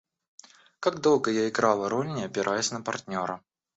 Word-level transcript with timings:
Как 0.79 0.99
долго 0.99 1.29
я 1.29 1.47
играла 1.47 1.87
роль, 1.87 2.07
Не 2.11 2.23
опираясь 2.23 2.71
на 2.71 2.81
партнера. 2.81 3.43